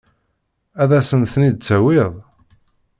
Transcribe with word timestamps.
Ad 0.81 0.91
asen-ten-id-tawiḍ? 0.99 2.13